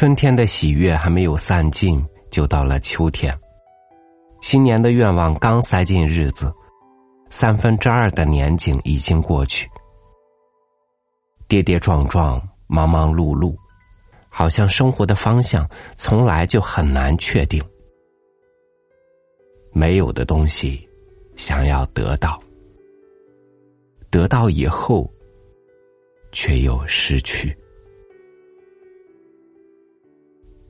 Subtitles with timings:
[0.00, 3.38] 春天的喜悦还没有散尽，就到了秋天。
[4.40, 6.50] 新年的愿望刚塞进日子，
[7.28, 9.68] 三分之二的年景已经过去。
[11.46, 13.54] 跌跌撞撞，忙忙碌碌，
[14.30, 17.62] 好像生活的方向从来就很难确定。
[19.70, 20.88] 没有的东西，
[21.36, 22.42] 想要得到，
[24.08, 25.12] 得到以后，
[26.32, 27.54] 却又失去。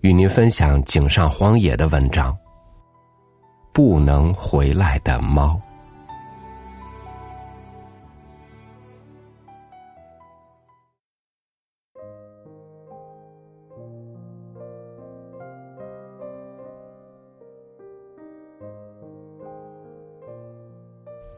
[0.00, 2.36] 与您分享井上荒野的文章。
[3.72, 5.60] 不能回来的猫。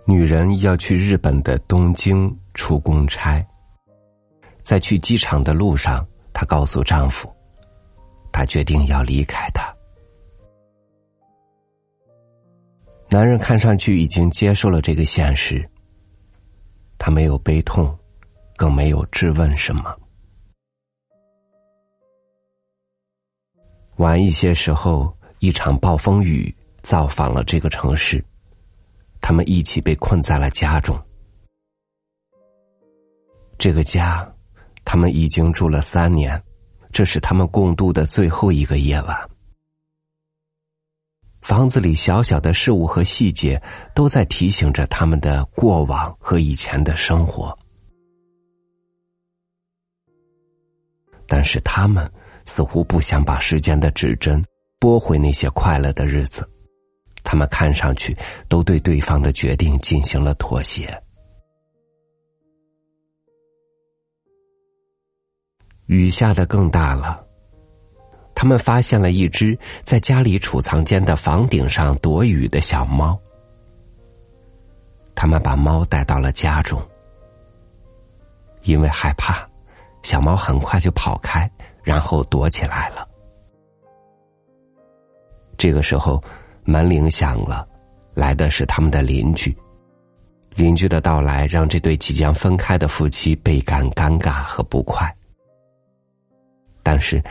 [0.07, 3.47] 女人要去日本的东京出公差，
[4.63, 7.31] 在去机场的路上，她告诉丈夫。
[8.33, 9.75] 他决定要离开他。
[13.09, 15.69] 男人看上去已经接受了这个现实，
[16.97, 17.99] 他没有悲痛，
[18.57, 19.97] 更没有质问什么。
[23.97, 28.25] 晚一些时候，一场暴风雨造访了这个城市，
[29.21, 30.99] 他们一起被困在了家中。
[33.59, 34.27] 这个家，
[34.85, 36.41] 他们已经住了三年。
[36.93, 39.31] 这是他们共度的最后一个夜晚。
[41.41, 43.61] 房子里小小的事物和细节，
[43.95, 47.57] 都在提醒着他们的过往和以前的生活。
[51.27, 52.11] 但是他们
[52.45, 54.45] 似乎不想把时间的指针
[54.79, 56.49] 拨回那些快乐的日子，
[57.23, 58.17] 他们看上去
[58.49, 61.01] 都对对方的决定进行了妥协。
[65.91, 67.21] 雨下的更大了，
[68.33, 73.21] 他们发现了一只在家里储藏间的房顶上躲雨的小猫。
[75.17, 76.81] 他们把猫带到了家中，
[78.63, 79.45] 因为害怕，
[80.05, 81.51] 小猫很快就跑开，
[81.83, 83.05] 然后躲起来了。
[85.59, 86.23] 这个时候，
[86.63, 87.67] 门铃响了，
[88.15, 89.53] 来的是他们的邻居。
[90.55, 95.13] 邻居的到来让这对即将分开的夫妻倍感尴尬和不快。
[96.91, 97.23] 但是，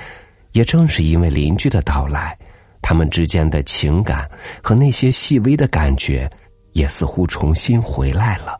[0.53, 2.33] 也正是因为邻居的到来，
[2.81, 4.25] 他们之间的情感
[4.63, 6.31] 和那些细微的感觉，
[6.71, 8.57] 也似乎重新回来了。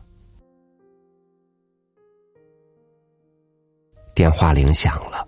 [4.14, 5.26] 电话铃响了，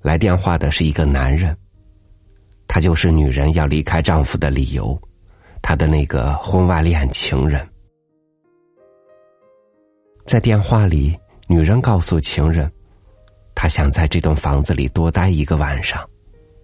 [0.00, 1.56] 来电话的是一个男人，
[2.68, 4.96] 他就是女人要离开丈夫的理由，
[5.60, 7.68] 他的那个婚外恋情人。
[10.24, 11.18] 在电话里，
[11.48, 12.72] 女人告诉情人。
[13.62, 16.04] 他想在这栋房子里多待一个晚上，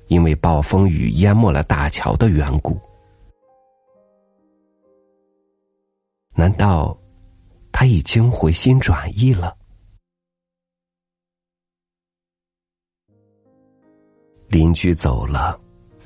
[0.08, 2.76] 因为暴风雨淹没了大桥的缘故。
[6.34, 6.98] 难道
[7.70, 9.56] 他已经回心转意了？
[14.48, 15.56] 邻居走了，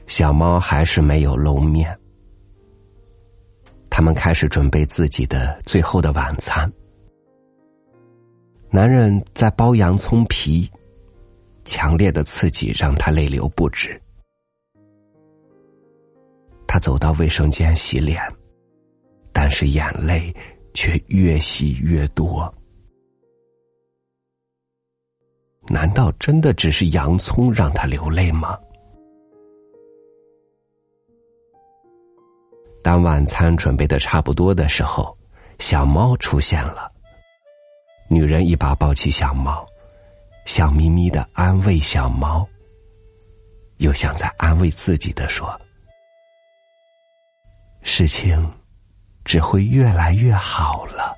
[0.07, 1.99] 小猫还是没有露面。
[3.89, 6.71] 他们开始准备自己的最后的晚餐。
[8.69, 10.71] 男人在剥洋葱皮，
[11.73, 13.99] 强烈的刺激让他泪流不止。
[16.67, 18.21] 他走到卫生间洗脸，
[19.33, 20.31] 但是眼泪
[20.75, 22.55] 却越洗越多。
[25.69, 28.59] 难道真的只是洋葱让他流泪吗？
[32.83, 35.17] 当晚餐准备的差不多的时候，
[35.59, 36.93] 小猫出现了。
[38.11, 39.67] 女人一把抱起小猫，
[40.47, 42.47] 笑眯眯的安慰小猫，
[43.79, 45.61] 又像在安慰自己的说
[47.83, 48.53] ：“事情
[49.25, 51.17] 只会越来越好了。”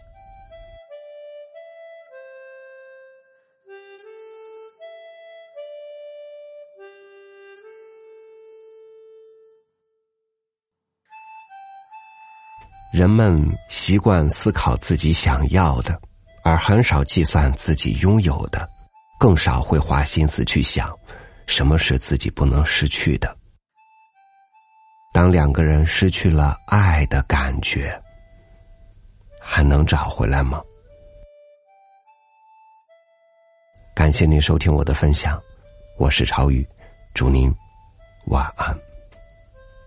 [12.93, 16.01] 人们习惯思考自己想要的。
[16.45, 18.69] 而很少计算自己拥有的，
[19.24, 20.94] 更少会花心思去想，
[21.47, 23.34] 什么是自己不能失去的。
[25.15, 27.98] 当两个人失去了爱的感觉，
[29.41, 30.62] 还能找回来吗？
[33.94, 35.42] 感谢您收听我的分享，
[35.97, 36.62] 我是超宇，
[37.15, 37.50] 祝您
[38.26, 38.78] 晚安，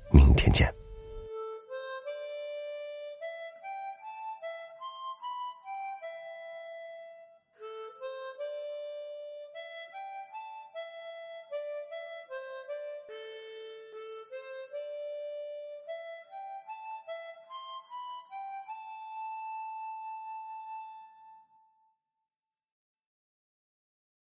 [0.10, 0.68] 明天见。